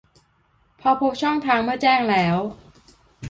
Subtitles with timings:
[0.81, 2.37] พอพบช่องทางเมื่อแจ้งแล้ว